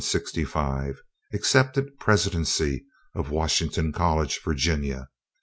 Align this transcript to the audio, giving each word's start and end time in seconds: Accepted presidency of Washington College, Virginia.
Accepted 1.31 1.99
presidency 1.99 2.85
of 3.13 3.29
Washington 3.29 3.91
College, 3.93 4.41
Virginia. 4.43 5.09